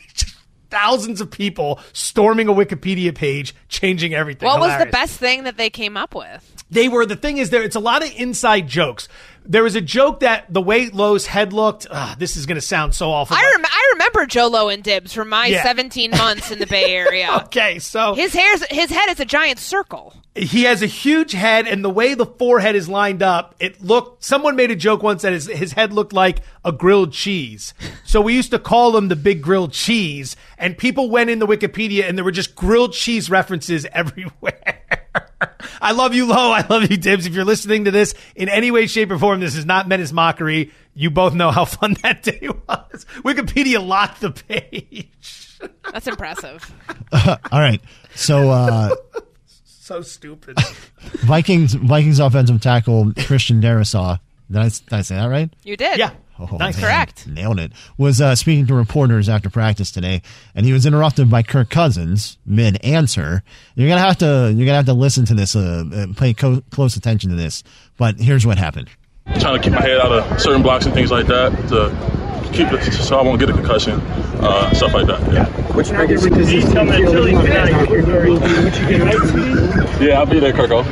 [0.71, 4.47] thousands of people storming a Wikipedia page, changing everything.
[4.47, 6.49] What was the best thing that they came up with?
[6.73, 9.07] they were the thing is there it's a lot of inside jokes
[9.45, 12.61] there was a joke that the way Lowe's head looked ah, this is going to
[12.61, 15.63] sound so awful I, rem- I remember Jolo and Dibs from my Yeah.
[15.63, 17.29] 17 months in the Bay Area.
[17.45, 20.13] okay so His hair's his head is a giant circle.
[20.35, 24.23] he has a huge head and the way the forehead is lined up it looked
[24.23, 27.73] someone made a joke once that his, his head looked like a grilled cheese
[28.05, 31.47] so we used to call him the big grilled cheese and people went in the
[31.47, 34.79] wikipedia and there were just grilled cheese references everywhere
[35.81, 36.51] I love you, Lo.
[36.51, 37.25] I love you, Dibs.
[37.25, 40.01] If you're listening to this in any way, shape, or form, this is not meant
[40.01, 40.71] as mockery.
[40.95, 43.05] You both know how fun that day was.
[43.23, 45.59] Wikipedia locked the page.
[45.91, 46.73] That's impressive.
[47.13, 47.81] All right.
[48.15, 48.89] So uh,
[49.83, 50.57] So stupid.
[51.25, 54.19] Vikings Vikings offensive tackle Christian Darrisaw.
[54.49, 55.49] Did I, did I say that right?
[55.63, 55.97] You did.
[55.97, 56.11] Yeah.
[56.39, 56.75] Oh, Nice.
[56.77, 57.27] man, Correct.
[57.27, 57.71] Nailed it.
[57.97, 60.21] Was uh, speaking to reporters after practice today,
[60.55, 63.43] and he was interrupted by Kirk Cousins mid answer.
[63.75, 66.63] You're gonna have to you're gonna have to listen to this, uh, uh, pay co-
[66.71, 67.63] close attention to this.
[67.97, 68.89] But here's what happened.
[69.27, 72.49] I'm trying to keep my head out of certain blocks and things like that to
[72.51, 73.93] keep it so I won't get a concussion,
[74.41, 75.21] uh, stuff like that.
[75.31, 75.45] Yeah.
[75.73, 77.27] Which practice does this team feel
[80.01, 80.69] Yeah, I'll be there, Kirk.
[80.71, 80.83] Kirko.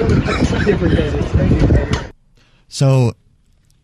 [2.70, 3.14] So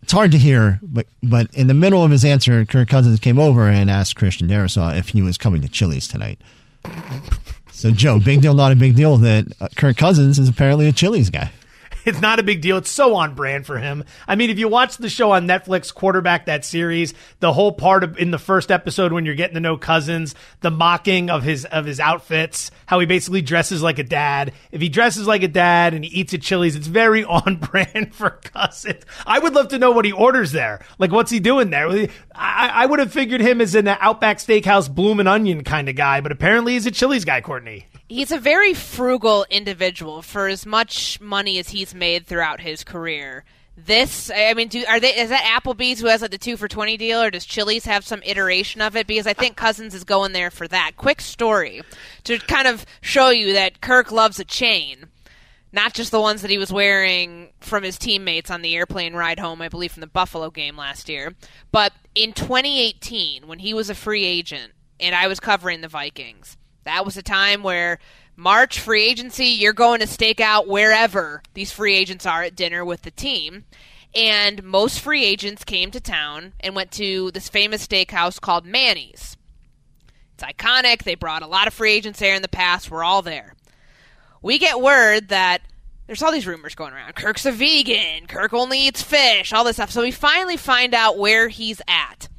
[0.07, 3.37] it's hard to hear, but but in the middle of his answer, Kirk Cousins came
[3.37, 6.39] over and asked Christian Darrisaw if he was coming to Chili's tonight.
[7.73, 10.93] So Joe, big deal, not a big deal that uh, Kirk Cousins is apparently a
[10.93, 11.51] Chili's guy.
[12.07, 12.77] It's not a big deal.
[12.77, 14.05] It's so on brand for him.
[14.29, 18.01] I mean, if you watch the show on Netflix, Quarterback, that series, the whole part
[18.01, 21.65] of, in the first episode when you're getting to know Cousins, the mocking of his
[21.65, 24.53] of his outfits, how he basically dresses like a dad.
[24.71, 28.15] If he dresses like a dad and he eats at Chili's, it's very on brand
[28.15, 29.03] for Cousins.
[29.25, 30.85] I would love to know what he orders there.
[30.99, 31.89] Like, what's he doing there?
[32.33, 36.21] I, I would have figured him as an Outback Steakhouse bloomin' onion kind of guy,
[36.21, 37.85] but apparently he's a Chili's guy, Courtney.
[38.09, 43.43] He's a very frugal individual for as much money as he's made throughout his career.
[43.75, 45.15] This, I mean, do are they?
[45.15, 48.05] Is that Applebee's who has like the two for twenty deal, or does Chili's have
[48.05, 49.05] some iteration of it?
[49.05, 50.93] Because I think Cousins is going there for that.
[50.97, 51.81] Quick story
[52.23, 55.09] to kind of show you that Kirk loves a chain,
[55.71, 59.37] not just the ones that he was wearing from his teammates on the airplane ride
[59.37, 61.35] home, I believe, from the Buffalo game last year.
[61.71, 66.57] But in 2018, when he was a free agent and I was covering the Vikings
[66.87, 67.99] that was a time where
[68.37, 72.85] March free agency, you're going to stake out wherever these free agents are at dinner
[72.85, 73.65] with the team.
[74.15, 79.35] And most free agents came to town and went to this famous steakhouse called Manny's.
[80.33, 81.03] It's iconic.
[81.03, 82.89] They brought a lot of free agents there in the past.
[82.89, 83.53] We're all there.
[84.41, 85.61] We get word that
[86.05, 87.15] there's all these rumors going around.
[87.15, 88.27] Kirk's a vegan.
[88.27, 89.51] Kirk only eats fish.
[89.51, 89.91] All this stuff.
[89.91, 92.29] So we finally find out where he's at.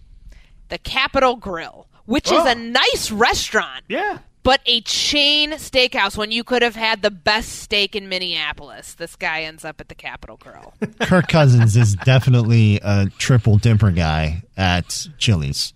[0.69, 2.41] The Capital Grille, which oh.
[2.41, 3.85] is a nice restaurant.
[3.89, 8.95] Yeah but a chain steakhouse when you could have had the best steak in Minneapolis.
[8.95, 10.75] This guy ends up at the Capital Grille.
[11.01, 15.73] Kirk Cousins is definitely a triple dipper guy at Chili's.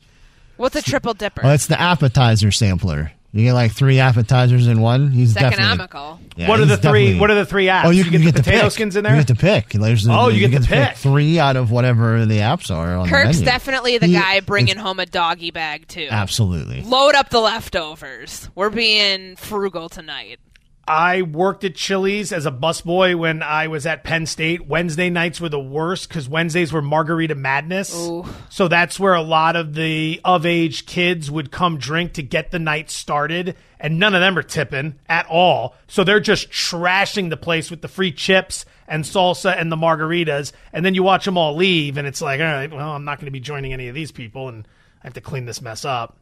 [0.57, 1.42] What's a triple dipper?
[1.42, 3.12] Oh, well, it's the appetizer sampler.
[3.35, 5.11] You get like three appetizers in one.
[5.11, 6.21] He's it's economical.
[6.37, 7.18] Yeah, what are the three?
[7.18, 7.87] What are the three apps?
[7.87, 8.73] Oh, you, you, you get, get the potato pick.
[8.73, 9.14] skins in there.
[9.14, 9.68] You get to pick.
[9.71, 10.88] There's, oh, you, you get, get to pick.
[10.88, 10.97] pick.
[10.99, 12.95] three out of whatever the apps are.
[12.95, 13.45] On Kirk's the menu.
[13.47, 16.09] definitely the he, guy bringing home a doggy bag too.
[16.11, 16.83] Absolutely.
[16.83, 18.51] Load up the leftovers.
[18.55, 20.38] We're being frugal tonight.
[20.87, 24.66] I worked at Chili's as a busboy when I was at Penn State.
[24.66, 27.95] Wednesday nights were the worst because Wednesdays were margarita madness.
[27.95, 28.27] Ooh.
[28.51, 32.51] So that's where a lot of the of age kids would come drink to get
[32.51, 33.57] the night started.
[33.79, 35.77] And none of them are tipping at all.
[35.87, 40.53] So they're just trashing the place with the free chips and salsa and the margaritas.
[40.73, 43.18] And then you watch them all leave, and it's like, all right, well, I'm not
[43.18, 44.68] going to be joining any of these people, and
[45.03, 46.16] I have to clean this mess up.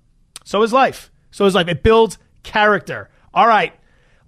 [0.45, 1.11] So is life.
[1.31, 1.69] So is life.
[1.69, 3.11] It builds character.
[3.35, 3.75] All right.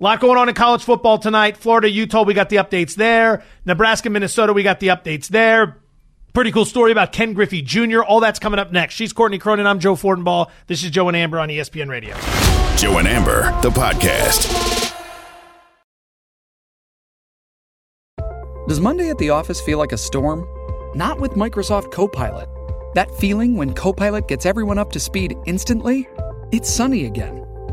[0.02, 1.56] A lot going on in college football tonight.
[1.56, 3.44] Florida, Utah, we got the updates there.
[3.64, 5.80] Nebraska, Minnesota, we got the updates there.
[6.34, 8.02] Pretty cool story about Ken Griffey Jr.
[8.02, 8.94] All that's coming up next.
[8.94, 9.64] She's Courtney Cronin.
[9.64, 10.50] I'm Joe Fortenbaugh.
[10.66, 12.16] This is Joe and Amber on ESPN Radio.
[12.76, 14.92] Joe and Amber, the podcast.
[18.66, 20.44] Does Monday at the office feel like a storm?
[20.96, 22.48] Not with Microsoft Copilot.
[22.96, 26.08] That feeling when Copilot gets everyone up to speed instantly?
[26.50, 27.41] It's sunny again.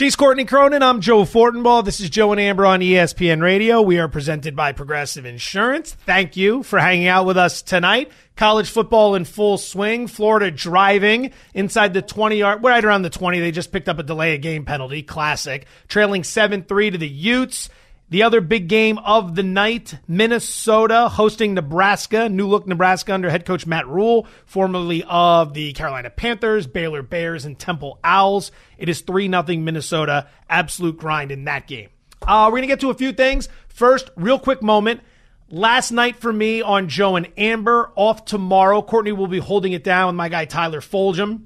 [0.00, 0.82] She's Courtney Cronin.
[0.82, 1.84] I'm Joe Fortenbaugh.
[1.84, 3.80] This is Joe and Amber on ESPN Radio.
[3.80, 5.94] We are presented by Progressive Insurance.
[6.04, 8.10] Thank you for hanging out with us tonight.
[8.34, 10.08] College football in full swing.
[10.08, 13.38] Florida driving inside the 20 yard, right around the 20.
[13.38, 15.00] They just picked up a delay of game penalty.
[15.04, 15.64] Classic.
[15.86, 17.70] Trailing 7 3 to the Utes.
[18.10, 23.46] The other big game of the night, Minnesota hosting Nebraska, new look Nebraska under head
[23.46, 28.52] coach Matt Rhule, formerly of the Carolina Panthers, Baylor Bears, and Temple Owls.
[28.76, 30.28] It is 3 0 Minnesota.
[30.50, 31.88] Absolute grind in that game.
[32.20, 33.48] Uh, we're going to get to a few things.
[33.68, 35.00] First, real quick moment.
[35.48, 38.82] Last night for me on Joe and Amber, off tomorrow.
[38.82, 41.44] Courtney will be holding it down with my guy Tyler Fulghum.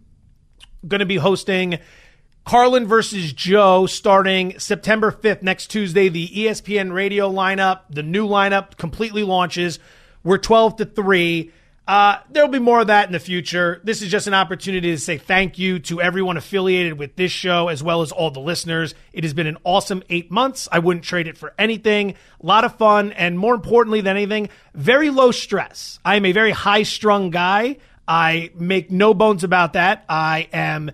[0.87, 1.79] Going to be hosting
[2.49, 6.09] Carlin versus Joe starting September 5th, next Tuesday.
[6.09, 9.79] The ESPN radio lineup, the new lineup completely launches.
[10.25, 11.53] We're 12 to 3.
[11.87, 13.83] Uh, there'll be more of that in the future.
[13.85, 17.69] This is just an opportunity to say thank you to everyone affiliated with this show
[17.69, 18.95] as well as all the listeners.
[19.13, 20.71] It has been an awesome eight months.
[20.73, 22.15] I wouldn't trade it for anything.
[22.43, 25.99] A lot of fun, and more importantly than anything, very low stress.
[26.03, 27.77] I am a very high strung guy.
[28.09, 30.07] I make no bones about that.
[30.09, 30.93] I am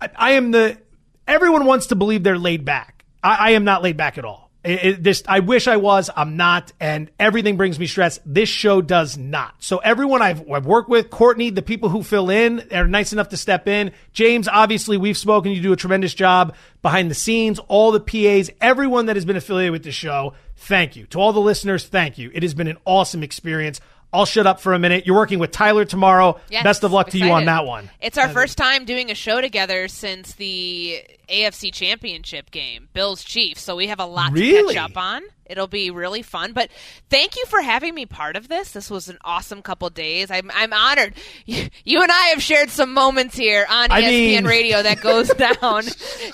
[0.00, 0.78] I, I am the
[1.26, 3.04] everyone wants to believe they're laid back.
[3.22, 4.48] I, I am not laid back at all.
[4.64, 6.10] It, it, this I wish I was.
[6.14, 8.18] I'm not, and everything brings me stress.
[8.26, 9.54] This show does not.
[9.60, 13.28] So everyone I've, I've worked with, Courtney, the people who fill in, are nice enough
[13.28, 13.92] to step in.
[14.12, 15.52] James, obviously, we've spoken.
[15.52, 17.60] You do a tremendous job behind the scenes.
[17.60, 20.34] All the PAs, everyone that has been affiliated with the show.
[20.56, 21.86] Thank you to all the listeners.
[21.86, 22.32] Thank you.
[22.34, 23.80] It has been an awesome experience.
[24.12, 25.06] I'll shut up for a minute.
[25.06, 26.40] You're working with Tyler tomorrow.
[26.48, 27.90] Yes, Best of luck to you on that one.
[28.00, 33.60] It's our first time doing a show together since the AFC Championship game, Bills Chiefs.
[33.60, 34.72] So we have a lot Really?
[34.74, 35.22] to catch up on.
[35.44, 36.52] It'll be really fun.
[36.54, 36.70] But
[37.10, 38.70] thank you for having me part of this.
[38.72, 40.30] This was an awesome couple days.
[40.30, 41.14] I'm I'm honored.
[41.46, 45.00] You, you and I have shared some moments here on I ESPN mean- Radio that
[45.02, 45.28] goes
[45.60, 45.84] down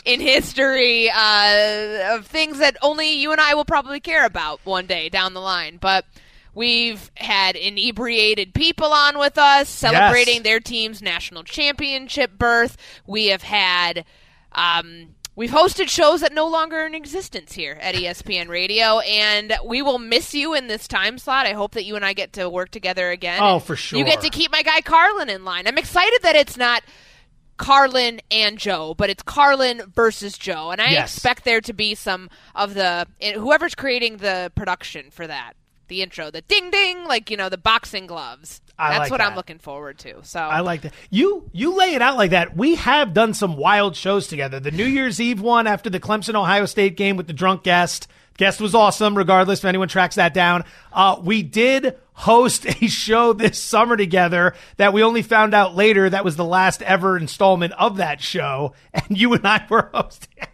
[0.05, 4.87] in history uh, of things that only you and I will probably care about one
[4.87, 5.79] day down the line.
[5.81, 6.05] But
[6.55, 12.77] We've had inebriated people on with us celebrating their team's national championship berth.
[13.07, 14.05] We have had
[14.53, 19.53] um, we've hosted shows that no longer are in existence here at ESPN Radio, and
[19.65, 21.47] we will miss you in this time slot.
[21.47, 23.41] I hope that you and I get to work together again.
[23.43, 23.99] Oh, for sure.
[23.99, 25.67] You get to keep my guy Carlin in line.
[25.67, 26.83] I'm excited that it's not.
[27.57, 31.15] Carlin and Joe, but it's Carlin versus Joe, and I Yes.
[31.15, 35.53] expect there to be some of the whoever's creating the production for that,
[35.89, 38.61] the intro, the ding ding, like you know the boxing gloves.
[38.79, 40.25] I That's like what I'm looking forward to.
[40.25, 40.95] So I like that.
[41.11, 42.57] You you lay it out like that.
[42.57, 44.59] We have done some wild shows together.
[44.61, 48.09] The New Year's Eve one after the Clemson Ohio State game with the drunk guest.
[48.37, 50.65] Guest was awesome, regardless if anyone tracks that down.
[50.93, 56.11] Uh, we did host a show this summer together that we only found out later
[56.11, 60.47] that was the last ever installment of that show, and you and I were hosting.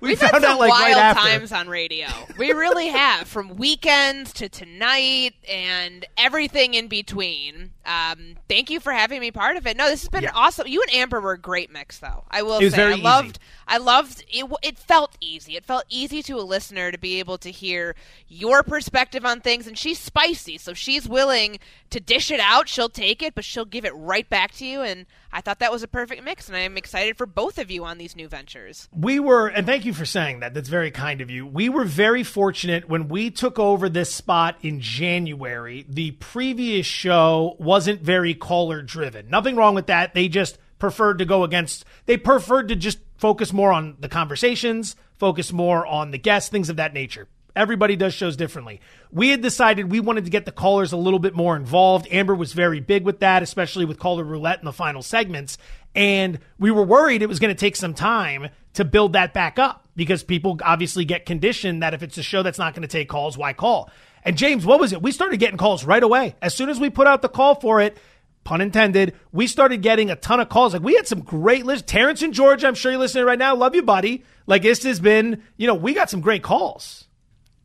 [0.00, 1.22] We We've found had some out like wild right after.
[1.22, 2.06] times on radio.
[2.38, 7.70] We really have, from weekends to tonight and everything in between.
[7.84, 9.76] Um, thank you for having me part of it.
[9.76, 10.66] No, this has been awesome.
[10.66, 12.24] You and Amber were a great mix, though.
[12.30, 13.02] I will say, I easy.
[13.02, 13.38] loved.
[13.68, 14.50] I loved it.
[14.62, 15.56] It felt easy.
[15.56, 17.94] It felt easy to a listener to be able to hear
[18.28, 19.66] your perspective on things.
[19.66, 21.58] And she's spicy, so she's willing
[21.90, 22.68] to dish it out.
[22.68, 24.82] She'll take it, but she'll give it right back to you.
[24.82, 26.48] And I thought that was a perfect mix.
[26.48, 28.88] And I'm excited for both of you on these new ventures.
[28.92, 30.54] We were, and thank you for saying that.
[30.54, 31.46] That's very kind of you.
[31.46, 35.84] We were very fortunate when we took over this spot in January.
[35.88, 39.28] The previous show wasn't very caller driven.
[39.28, 40.14] Nothing wrong with that.
[40.14, 44.96] They just preferred to go against, they preferred to just focus more on the conversations,
[45.18, 47.28] focus more on the guests, things of that nature.
[47.54, 48.82] Everybody does shows differently.
[49.10, 52.06] We had decided we wanted to get the callers a little bit more involved.
[52.10, 55.56] Amber was very big with that, especially with caller roulette in the final segments.
[55.94, 59.58] And we were worried it was going to take some time to build that back
[59.58, 62.88] up because people obviously get conditioned that if it's a show that's not going to
[62.88, 63.90] take calls, why call?
[64.22, 65.02] And James, what was it?
[65.02, 66.36] We started getting calls right away.
[66.42, 67.96] As soon as we put out the call for it,
[68.44, 70.74] pun intended, we started getting a ton of calls.
[70.74, 71.90] Like we had some great lists.
[71.90, 73.54] Terrence and George, I'm sure you're listening right now.
[73.54, 74.24] Love you, buddy.
[74.46, 77.06] Like this has been, you know, we got some great calls.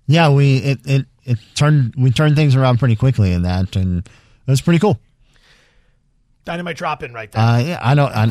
[0.07, 3.99] Yeah, we it, it it turned we turned things around pretty quickly in that, and
[4.05, 4.99] it was pretty cool.
[6.43, 7.41] Dynamite drop in right there.
[7.41, 8.23] Uh, yeah, I don't, I,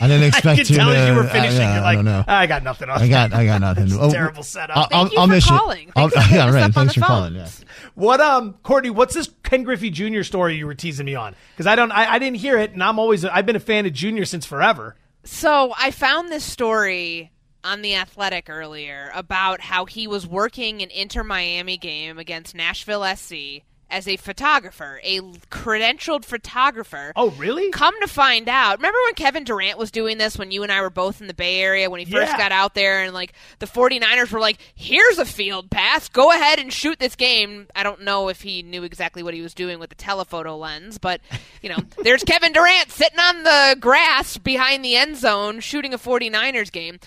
[0.00, 0.74] I didn't expect I could to.
[0.74, 1.58] tell as you were uh, finishing.
[1.60, 2.24] yeah, you're I don't know.
[2.26, 3.84] I got nothing on I got, I got nothing.
[3.88, 4.76] It's a Oh, terrible setup.
[4.78, 5.86] I'll, I'll, you I'll for miss calling.
[5.88, 5.92] you.
[5.94, 6.62] I'll, Thanks for yeah, right.
[6.62, 7.08] up Thanks for phone.
[7.08, 7.34] calling.
[7.34, 7.48] Yeah.
[7.94, 10.22] What um Courtney, what's this Ken Griffey Jr.
[10.22, 11.34] story you were teasing me on?
[11.52, 13.84] Because I don't I, I didn't hear it and I'm always I've been a fan
[13.84, 14.96] of Junior since forever.
[15.24, 17.30] So I found this story
[17.62, 23.04] on the Athletic earlier about how he was working an Inter Miami game against Nashville
[23.16, 25.20] SC as a photographer, a
[25.50, 27.12] credentialed photographer.
[27.16, 27.70] Oh, really?
[27.70, 30.80] Come to find out, remember when Kevin Durant was doing this when you and I
[30.80, 32.38] were both in the Bay Area when he first Yeah.
[32.38, 36.08] got out there and like the 49ers were like, "Here's a field pass.
[36.08, 39.42] Go ahead and shoot this game." I don't know if he knew exactly what he
[39.42, 41.20] was doing with the telephoto lens, but
[41.62, 45.98] you know, there's Kevin Durant sitting on the grass behind the end zone shooting a
[45.98, 46.98] 49ers game.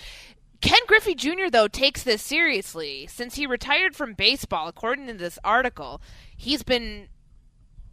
[0.61, 3.05] Ken Griffey Jr., though, takes this seriously.
[3.11, 5.99] Since he retired from baseball, according to this article,
[6.43, 7.07] he's been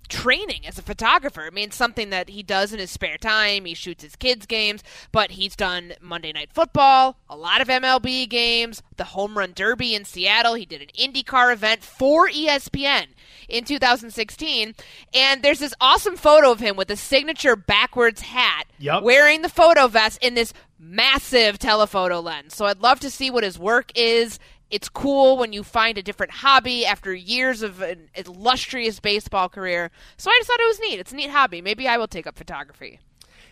[0.09, 1.42] training as a photographer.
[1.42, 3.64] I mean, it's something that he does in his spare time.
[3.64, 4.82] He shoots his kids' games,
[5.12, 9.94] but he's done Monday Night Football, a lot of MLB games, the Home Run Derby
[9.94, 10.55] in Seattle.
[10.55, 13.07] He did an IndyCar event for ESPN
[13.48, 14.74] in 2016.
[15.14, 19.05] And there's this awesome photo of him with a signature backwards hat Yup.
[19.05, 22.55] wearing the photo vest in this massive telephoto lens.
[22.55, 24.40] So I'd love to see what his work is.
[24.70, 29.90] It's cool when you find a different hobby after years of an illustrious baseball career.
[30.16, 31.00] So I just thought it was neat.
[31.00, 31.60] It's a neat hobby.
[31.60, 33.00] Maybe I will take up photography.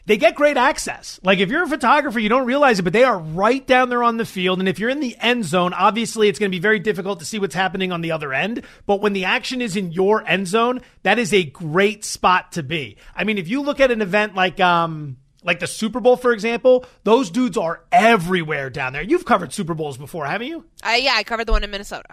[0.07, 1.21] they get great access.
[1.23, 4.03] Like if you're a photographer, you don't realize it, but they are right down there
[4.03, 4.59] on the field.
[4.59, 7.27] And if you're in the end zone, obviously it's going to be very difficult to
[7.27, 8.63] see what's happening on the other end.
[8.87, 12.63] But when the action is in your end zone, that is a great spot to
[12.63, 12.97] be.
[13.15, 15.19] I mean, if you look at an event like, um,
[15.49, 19.03] like the Super Bowl, for example, those dudes are everywhere down there.
[19.03, 20.65] You've covered Super Bowls before, haven't you?
[20.87, 22.11] Uh, yeah, I covered the one in Minnesota.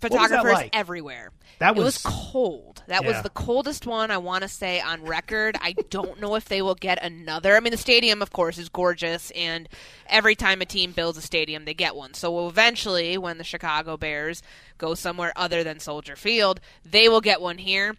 [0.00, 0.74] Photographers like?
[0.74, 1.30] everywhere.
[1.58, 2.82] That it was was- cold.
[2.86, 3.08] That Yeah.
[3.08, 5.58] was the coldest one I want to say on record.
[5.60, 7.54] I don't know if they will get another.
[7.54, 9.68] I mean, the stadium, of course, is gorgeous, and
[10.06, 12.14] every time a team builds a stadium, they get one.
[12.14, 14.42] So eventually, when the Chicago Bears
[14.78, 17.94] go somewhere other than Soldier Field, they will get one here.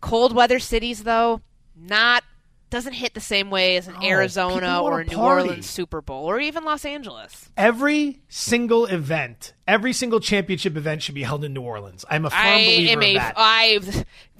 [0.00, 1.42] Cold weather cities, though,
[1.76, 2.24] not
[2.74, 5.42] doesn't hit the same way as an No, Arizona or a New party.
[5.48, 7.48] Orleans Super Bowl or even Los Angeles.
[7.56, 12.04] Every single event, every single championship event should be held in New Orleans.
[12.10, 13.34] I'm a firm I believer of that.
[13.36, 13.78] I,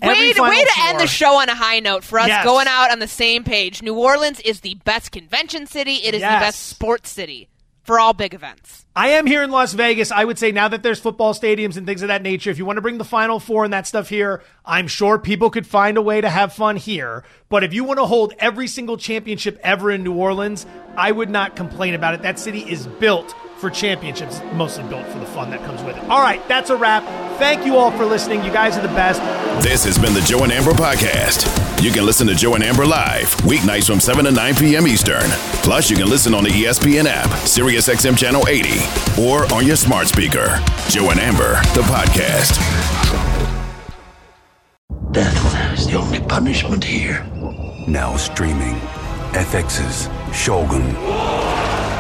[0.03, 2.45] way, to, way to end the show on a high note for us Yes.
[2.45, 3.83] going out on the same page.
[3.83, 5.95] New Orleans is the best convention city.
[5.97, 6.41] It is Yes.
[6.41, 7.49] the best sports city
[7.85, 8.85] for all big events.
[8.97, 10.11] I am here in Las Vegas.
[10.11, 12.65] I would say now that there's football stadiums and things of that nature, if you
[12.65, 15.97] want to bring the Final Four and that stuff here, I'm sure people could find
[15.97, 17.25] a way to have fun here.
[17.49, 20.67] But if you want to hold every single championship ever in New Orleans,
[20.97, 22.23] I would not complain about it.
[22.23, 26.05] That city is built for championships, mostly built for the fun that comes with it.
[26.11, 27.03] All right, that's a wrap.
[27.39, 28.45] Thank you all for listening.
[28.45, 29.23] You guys are the best.
[29.65, 31.49] This has been the Joe and Amber Podcast.
[31.83, 34.87] You can listen to Joe and Amber live weeknights from 7 to 9 p.m.
[34.87, 35.23] Eastern.
[35.63, 38.69] Plus, you can listen on the ESPN app, SiriusXM Channel 80,
[39.23, 40.63] or on your smart speaker.
[40.91, 42.61] Joe and Amber, the podcast.
[45.13, 47.25] Death is the only punishment here.
[47.89, 48.75] Now streaming.
[49.33, 51.84] FX's Shogun.